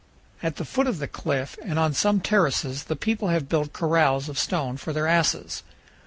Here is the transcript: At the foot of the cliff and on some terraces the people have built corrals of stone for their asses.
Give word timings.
At 0.41 0.55
the 0.55 0.65
foot 0.65 0.87
of 0.87 0.97
the 0.97 1.07
cliff 1.07 1.59
and 1.63 1.77
on 1.77 1.93
some 1.93 2.21
terraces 2.21 2.85
the 2.85 2.95
people 2.95 3.27
have 3.27 3.47
built 3.47 3.71
corrals 3.71 4.29
of 4.29 4.39
stone 4.39 4.77
for 4.77 4.93
their 4.93 5.05
asses. 5.05 5.61